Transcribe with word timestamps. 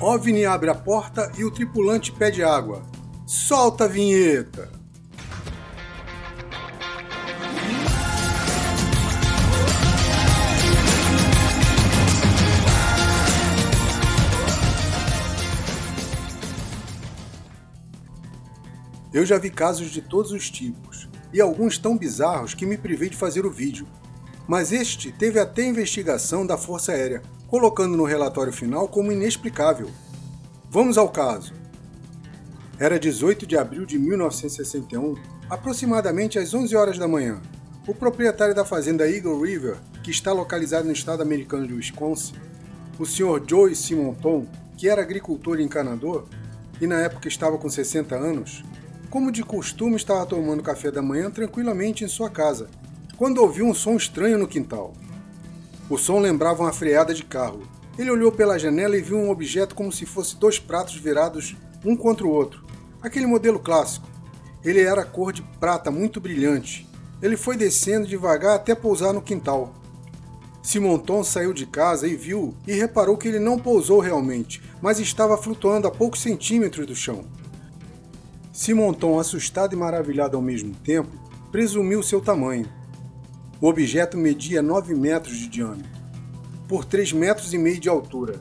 OVNI 0.00 0.46
abre 0.46 0.70
a 0.70 0.76
porta 0.76 1.32
e 1.36 1.44
o 1.44 1.50
tripulante 1.50 2.12
pede 2.12 2.40
água. 2.44 2.84
Solta 3.26 3.84
a 3.84 3.88
vinheta! 3.88 4.70
Eu 19.12 19.26
já 19.26 19.36
vi 19.36 19.50
casos 19.50 19.90
de 19.90 20.00
todos 20.00 20.30
os 20.30 20.48
tipos, 20.48 21.08
e 21.32 21.40
alguns 21.40 21.76
tão 21.76 21.98
bizarros 21.98 22.54
que 22.54 22.64
me 22.64 22.78
privei 22.78 23.08
de 23.08 23.16
fazer 23.16 23.44
o 23.44 23.50
vídeo. 23.50 23.88
Mas 24.46 24.70
este 24.70 25.10
teve 25.10 25.40
até 25.40 25.66
investigação 25.66 26.46
da 26.46 26.56
Força 26.56 26.92
Aérea, 26.92 27.20
colocando 27.48 27.96
no 27.96 28.04
relatório 28.04 28.52
final 28.52 28.86
como 28.86 29.10
inexplicável. 29.10 29.90
Vamos 30.70 30.98
ao 30.98 31.08
caso. 31.08 31.54
Era 32.78 32.98
18 32.98 33.46
de 33.46 33.56
abril 33.56 33.86
de 33.86 33.98
1961, 33.98 35.16
aproximadamente 35.48 36.38
às 36.38 36.52
11 36.52 36.76
horas 36.76 36.98
da 36.98 37.08
manhã. 37.08 37.40
O 37.86 37.94
proprietário 37.94 38.54
da 38.54 38.66
fazenda 38.66 39.10
Eagle 39.10 39.40
River, 39.40 39.78
que 40.04 40.10
está 40.10 40.30
localizada 40.30 40.84
no 40.84 40.92
estado 40.92 41.22
americano 41.22 41.66
de 41.66 41.72
Wisconsin, 41.72 42.34
o 42.98 43.06
Sr. 43.06 43.42
Joey 43.48 43.74
Simonton, 43.74 44.46
que 44.76 44.86
era 44.86 45.00
agricultor 45.00 45.58
e 45.58 45.64
encanador, 45.64 46.26
e 46.80 46.86
na 46.86 47.00
época 47.00 47.28
estava 47.28 47.56
com 47.56 47.70
60 47.70 48.14
anos, 48.14 48.62
como 49.08 49.32
de 49.32 49.42
costume, 49.42 49.96
estava 49.96 50.26
tomando 50.26 50.62
café 50.62 50.90
da 50.90 51.00
manhã 51.00 51.30
tranquilamente 51.30 52.04
em 52.04 52.08
sua 52.08 52.28
casa, 52.28 52.68
quando 53.16 53.38
ouviu 53.38 53.64
um 53.64 53.72
som 53.72 53.96
estranho 53.96 54.36
no 54.36 54.46
quintal. 54.46 54.92
O 55.90 55.96
som 55.96 56.18
lembrava 56.18 56.62
uma 56.62 56.72
freada 56.72 57.14
de 57.14 57.24
carro. 57.24 57.62
Ele 57.98 58.10
olhou 58.10 58.30
pela 58.30 58.58
janela 58.58 58.96
e 58.96 59.00
viu 59.00 59.16
um 59.16 59.30
objeto 59.30 59.74
como 59.74 59.90
se 59.90 60.04
fosse 60.04 60.36
dois 60.36 60.58
pratos 60.58 60.96
virados 60.96 61.56
um 61.84 61.96
contra 61.96 62.26
o 62.26 62.30
outro. 62.30 62.62
Aquele 63.00 63.26
modelo 63.26 63.58
clássico. 63.58 64.06
Ele 64.62 64.80
era 64.80 65.04
cor 65.04 65.32
de 65.32 65.40
prata 65.58 65.90
muito 65.90 66.20
brilhante. 66.20 66.86
Ele 67.22 67.36
foi 67.36 67.56
descendo 67.56 68.06
devagar 68.06 68.56
até 68.56 68.74
pousar 68.74 69.14
no 69.14 69.22
quintal. 69.22 69.72
Simonton 70.62 71.24
saiu 71.24 71.54
de 71.54 71.64
casa 71.64 72.06
e 72.06 72.14
viu 72.14 72.54
e 72.66 72.74
reparou 72.74 73.16
que 73.16 73.26
ele 73.26 73.38
não 73.38 73.58
pousou 73.58 74.00
realmente, 74.00 74.62
mas 74.82 74.98
estava 74.98 75.38
flutuando 75.38 75.88
a 75.88 75.90
poucos 75.90 76.20
centímetros 76.20 76.86
do 76.86 76.94
chão. 76.94 77.24
Simonton, 78.52 79.18
assustado 79.18 79.72
e 79.72 79.76
maravilhado 79.76 80.36
ao 80.36 80.42
mesmo 80.42 80.74
tempo, 80.74 81.08
presumiu 81.50 82.02
seu 82.02 82.20
tamanho. 82.20 82.68
O 83.60 83.66
objeto 83.68 84.16
media 84.16 84.62
9 84.62 84.94
metros 84.94 85.36
de 85.36 85.48
diâmetro, 85.48 85.90
por 86.68 86.84
3 86.84 87.12
metros 87.12 87.52
e 87.52 87.58
meio 87.58 87.80
de 87.80 87.88
altura. 87.88 88.40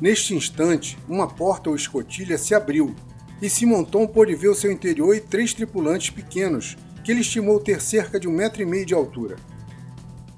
Neste 0.00 0.36
instante, 0.36 0.96
uma 1.08 1.26
porta 1.26 1.68
ou 1.68 1.74
escotilha 1.74 2.38
se 2.38 2.54
abriu 2.54 2.94
e 3.40 3.50
Simonton 3.50 4.06
pôde 4.06 4.36
ver 4.36 4.50
o 4.50 4.54
seu 4.54 4.70
interior 4.70 5.16
e 5.16 5.20
três 5.20 5.52
tripulantes 5.52 6.10
pequenos, 6.10 6.76
que 7.02 7.10
ele 7.10 7.22
estimou 7.22 7.58
ter 7.58 7.82
cerca 7.82 8.20
de 8.20 8.28
um 8.28 8.32
metro 8.32 8.62
e 8.62 8.64
meio 8.64 8.86
de 8.86 8.94
altura. 8.94 9.34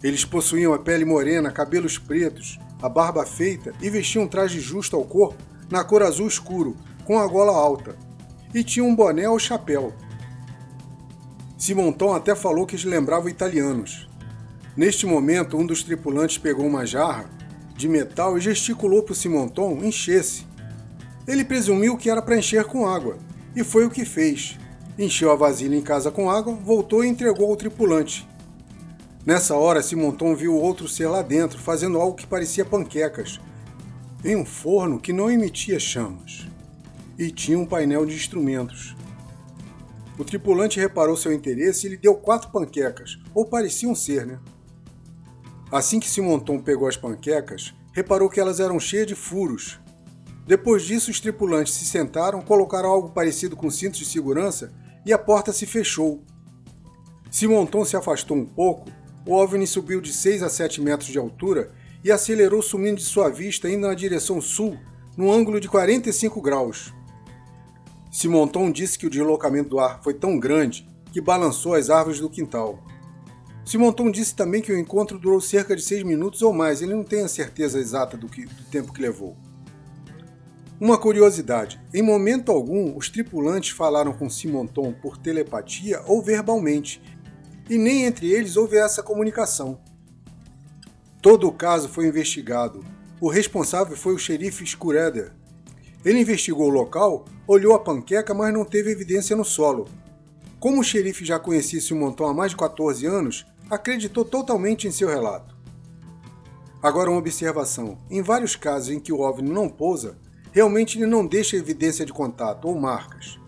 Eles 0.02 0.25
possuíam 0.25 0.72
a 0.72 0.78
pele 0.78 1.05
morena, 1.05 1.52
cabelos 1.52 1.98
pretos, 1.98 2.58
a 2.80 2.89
barba 2.89 3.27
feita 3.27 3.75
e 3.83 3.91
vestiam 3.91 4.25
um 4.25 4.28
traje 4.28 4.58
justo 4.58 4.97
ao 4.97 5.05
corpo 5.05 5.42
na 5.70 5.84
cor 5.84 6.02
azul 6.02 6.27
escuro, 6.27 6.75
com 7.05 7.19
a 7.19 7.27
gola 7.27 7.52
alta, 7.52 7.95
e 8.55 8.64
tinha 8.64 8.84
um 8.84 8.97
boné 8.97 9.28
ou 9.28 9.39
chapéu. 9.39 9.92
Simonton 11.58 12.14
até 12.14 12.34
falou 12.34 12.64
que 12.64 12.75
eles 12.75 12.86
lembravam 12.86 13.28
italianos. 13.28 14.08
Neste 14.77 15.06
momento, 15.06 15.56
um 15.56 15.64
dos 15.64 15.83
tripulantes 15.83 16.39
pegou 16.39 16.67
uma 16.67 16.84
jarra 16.84 17.30
de 17.77 17.89
metal 17.89 18.36
e 18.36 18.41
gesticulou 18.41 19.03
para 19.03 19.12
o 19.12 19.14
Simonton 19.14 19.80
encher-se. 19.83 20.47
Ele 21.27 21.45
presumiu 21.45 21.96
que 21.96 22.11
era 22.11 22.20
para 22.20 22.39
encher 22.39 22.64
com 22.64 22.86
água, 22.86 23.17
e 23.55 23.62
foi 23.62 23.86
o 23.86 23.90
que 23.90 24.05
fez. 24.05 24.58
Encheu 24.98 25.30
a 25.30 25.36
vasilha 25.36 25.77
em 25.77 25.83
casa 25.83 26.11
com 26.11 26.30
água, 26.30 26.55
voltou 26.55 27.05
e 27.05 27.08
entregou 27.08 27.51
ao 27.51 27.57
tripulante. 27.57 28.29
Nessa 29.24 29.55
hora, 29.55 29.83
Simonton 29.83 30.35
viu 30.35 30.55
outro 30.55 30.89
ser 30.89 31.06
lá 31.06 31.23
dentro, 31.23 31.58
fazendo 31.58 31.98
algo 31.98 32.17
que 32.17 32.27
parecia 32.27 32.64
panquecas, 32.64 33.41
em 34.24 34.36
um 34.36 34.45
forno 34.45 35.01
que 35.01 35.12
não 35.12 35.30
emitia 35.30 35.79
chamas 35.79 36.46
e 37.18 37.30
tinha 37.30 37.58
um 37.58 37.67
painel 37.67 38.05
de 38.05 38.14
instrumentos. 38.14 38.95
O 40.18 40.24
tripulante 40.24 40.80
reparou 40.80 41.17
seu 41.17 41.33
interesse 41.33 41.86
e 41.86 41.91
lhe 41.91 41.96
deu 41.96 42.14
quatro 42.14 42.51
panquecas, 42.51 43.18
ou 43.35 43.45
pareciam 43.45 43.95
ser, 43.95 44.27
né? 44.27 44.39
Assim 45.70 45.98
que 45.98 46.08
Simonton 46.08 46.58
pegou 46.58 46.86
as 46.86 46.97
panquecas, 46.97 47.75
reparou 47.92 48.29
que 48.29 48.41
elas 48.41 48.61
eram 48.61 48.79
cheias 48.79 49.07
de 49.07 49.14
furos. 49.14 49.80
Depois 50.47 50.83
disso, 50.83 51.11
os 51.11 51.20
tripulantes 51.20 51.75
se 51.75 51.86
sentaram, 51.86 52.42
colocaram 52.42 52.89
algo 52.89 53.11
parecido 53.11 53.57
com 53.57 53.70
cintos 53.70 53.98
de 53.98 54.05
segurança 54.05 54.73
e 55.07 55.13
a 55.13 55.19
porta 55.19 55.53
se 55.53 55.67
fechou. 55.67 56.23
Simonton 57.30 57.85
se 57.85 57.97
afastou 57.97 58.36
um 58.36 58.45
pouco, 58.45 58.91
o 59.27 59.33
OVNI 59.33 59.67
subiu 59.67 60.01
de 60.01 60.13
6 60.13 60.42
a 60.42 60.48
7 60.48 60.80
metros 60.80 61.08
de 61.08 61.19
altura 61.19 61.73
e 62.05 62.13
acelerou 62.13 62.61
sumindo 62.61 62.97
de 62.97 63.05
sua 63.05 63.30
vista 63.30 63.69
indo 63.69 63.86
na 63.86 63.95
direção 63.95 64.41
sul, 64.41 64.79
num 65.17 65.33
ângulo 65.33 65.58
de 65.58 65.69
45 65.69 66.41
graus. 66.42 66.92
Simonton 68.11 68.70
disse 68.70 68.98
que 68.98 69.07
o 69.07 69.11
deslocamento 69.11 69.70
do 69.70 69.80
ar 69.80 70.01
foi 70.03 70.14
tão 70.14 70.39
grande 70.39 70.86
que 71.11 71.20
balançou 71.20 71.74
as 71.74 71.89
árvores 71.91 72.20
do 72.20 72.29
quintal. 72.29 72.79
Simonton 73.64 74.11
disse 74.11 74.35
também 74.35 74.61
que 74.61 74.73
o 74.73 74.79
encontro 74.79 75.19
durou 75.19 75.41
cerca 75.41 75.75
de 75.75 75.83
seis 75.83 76.02
minutos 76.02 76.42
ou 76.42 76.52
mais, 76.52 76.83
ele 76.83 76.95
não 76.95 77.05
tem 77.05 77.23
a 77.23 77.29
certeza 77.29 77.79
exata 77.79 78.17
do, 78.17 78.29
que, 78.29 78.45
do 78.45 78.64
tempo 78.64 78.92
que 78.92 79.01
levou. 79.01 79.36
Uma 80.80 80.98
curiosidade: 80.98 81.80
em 81.92 82.03
momento 82.03 82.53
algum, 82.53 82.97
os 82.97 83.08
tripulantes 83.08 83.70
falaram 83.70 84.13
com 84.13 84.29
Simonton 84.29 84.92
por 84.92 85.17
telepatia 85.17 86.03
ou 86.07 86.23
verbalmente, 86.23 87.01
e 87.70 87.79
nem 87.79 88.05
entre 88.05 88.30
eles 88.30 88.57
houve 88.57 88.77
essa 88.77 89.03
comunicação. 89.03 89.80
Todo 91.23 91.48
o 91.48 91.53
caso 91.53 91.89
foi 91.89 92.07
investigado. 92.07 92.85
O 93.20 93.30
responsável 93.30 93.97
foi 93.97 94.14
o 94.14 94.19
xerife 94.19 94.67
Scureder, 94.67 95.33
ele 96.05 96.20
investigou 96.20 96.67
o 96.67 96.70
local, 96.70 97.24
olhou 97.48 97.74
a 97.74 97.79
panqueca, 97.79 98.35
mas 98.35 98.53
não 98.53 98.63
teve 98.63 98.91
evidência 98.91 99.35
no 99.35 99.45
solo. 99.45 99.89
Como 100.61 100.80
o 100.80 100.85
xerife 100.85 101.24
já 101.24 101.39
conhecia 101.39 101.79
esse 101.79 101.95
montão 101.95 102.27
há 102.27 102.35
mais 102.35 102.51
de 102.51 102.58
14 102.58 103.07
anos, 103.07 103.47
acreditou 103.70 104.25
totalmente 104.25 104.86
em 104.86 104.91
seu 104.91 105.08
relato. 105.08 105.57
Agora 106.83 107.11
uma 107.11 107.19
observação: 107.19 107.98
em 108.11 108.23
vários 108.23 108.57
casos 108.57 108.91
em 108.91 109.01
que 109.01 109.13
o 109.13 109.20
OVNI 109.20 109.51
não 109.51 109.69
pousa, 109.69 110.17
realmente 110.52 110.98
ele 110.98 111.07
não 111.07 111.27
deixa 111.27 111.57
evidência 111.57 112.05
de 112.05 112.13
contato 112.13 112.67
ou 112.67 112.79
marcas, 112.79 113.39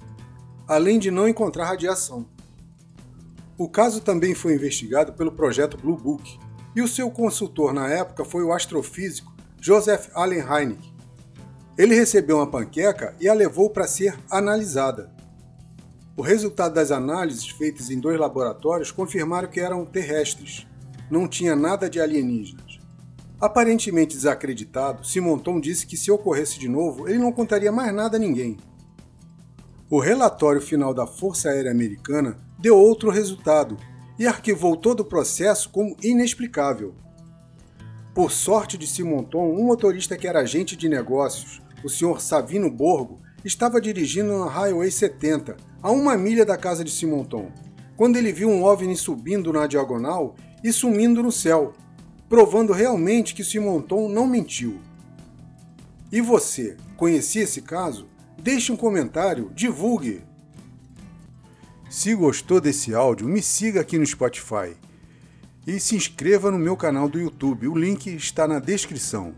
além 0.66 0.98
de 0.98 1.10
não 1.10 1.28
encontrar 1.28 1.66
radiação. 1.66 2.26
O 3.58 3.68
caso 3.68 4.00
também 4.00 4.34
foi 4.34 4.54
investigado 4.54 5.12
pelo 5.12 5.32
projeto 5.32 5.76
Blue 5.76 5.96
Book, 5.96 6.38
e 6.74 6.82
o 6.82 6.88
seu 6.88 7.10
consultor 7.10 7.72
na 7.72 7.88
época 7.88 8.24
foi 8.24 8.42
o 8.42 8.52
astrofísico 8.52 9.34
Joseph 9.60 10.10
Allen 10.14 10.40
Hynek, 10.40 10.96
ele 11.78 11.94
recebeu 11.94 12.38
uma 12.38 12.46
panqueca 12.46 13.14
e 13.20 13.28
a 13.28 13.34
levou 13.34 13.68
para 13.68 13.86
ser 13.86 14.18
analisada. 14.30 15.10
O 16.16 16.22
resultado 16.22 16.74
das 16.74 16.90
análises 16.90 17.46
feitas 17.46 17.90
em 17.90 18.00
dois 18.00 18.18
laboratórios 18.18 18.90
confirmaram 18.90 19.48
que 19.48 19.60
eram 19.60 19.84
terrestres, 19.84 20.66
não 21.10 21.28
tinha 21.28 21.54
nada 21.54 21.90
de 21.90 22.00
alienígenas. 22.00 22.80
Aparentemente 23.38 24.16
desacreditado, 24.16 25.06
Simonton 25.06 25.60
disse 25.60 25.86
que 25.86 25.96
se 25.96 26.10
ocorresse 26.10 26.58
de 26.58 26.70
novo, 26.70 27.06
ele 27.06 27.18
não 27.18 27.30
contaria 27.30 27.70
mais 27.70 27.94
nada 27.94 28.16
a 28.16 28.20
ninguém. 28.20 28.56
O 29.90 30.00
relatório 30.00 30.60
final 30.60 30.94
da 30.94 31.06
Força 31.06 31.50
Aérea 31.50 31.70
Americana 31.70 32.38
deu 32.58 32.78
outro 32.78 33.10
resultado 33.10 33.76
e 34.18 34.26
arquivou 34.26 34.74
todo 34.74 35.00
o 35.00 35.04
processo 35.04 35.68
como 35.68 35.94
inexplicável. 36.02 36.94
Por 38.14 38.32
sorte 38.32 38.78
de 38.78 38.86
Simonton, 38.86 39.52
um 39.52 39.66
motorista 39.66 40.16
que 40.16 40.26
era 40.26 40.40
agente 40.40 40.74
de 40.74 40.88
negócios 40.88 41.60
o 41.84 41.90
Sr. 41.90 42.20
Savino 42.20 42.70
Borgo, 42.70 43.20
estava 43.44 43.80
dirigindo 43.80 44.38
na 44.38 44.50
Highway 44.50 44.90
70, 44.90 45.56
a 45.82 45.90
uma 45.90 46.16
milha 46.16 46.44
da 46.44 46.56
casa 46.56 46.82
de 46.82 46.90
Simonton, 46.90 47.50
quando 47.96 48.16
ele 48.16 48.32
viu 48.32 48.48
um 48.48 48.62
OVNI 48.62 48.96
subindo 48.96 49.52
na 49.52 49.66
diagonal 49.66 50.34
e 50.62 50.72
sumindo 50.72 51.22
no 51.22 51.32
céu, 51.32 51.72
provando 52.28 52.72
realmente 52.72 53.34
que 53.34 53.44
Simonton 53.44 54.08
não 54.08 54.26
mentiu. 54.26 54.80
E 56.10 56.20
você, 56.20 56.76
conhecia 56.96 57.42
esse 57.42 57.62
caso? 57.62 58.08
Deixe 58.38 58.70
um 58.72 58.76
comentário, 58.76 59.50
divulgue! 59.54 60.22
Se 61.88 62.14
gostou 62.14 62.60
desse 62.60 62.94
áudio, 62.94 63.28
me 63.28 63.40
siga 63.40 63.80
aqui 63.80 63.96
no 63.96 64.06
Spotify 64.06 64.76
e 65.66 65.80
se 65.80 65.96
inscreva 65.96 66.50
no 66.50 66.58
meu 66.58 66.76
canal 66.76 67.08
do 67.08 67.18
YouTube, 67.18 67.66
o 67.66 67.74
link 67.76 68.06
está 68.14 68.46
na 68.46 68.58
descrição. 68.58 69.34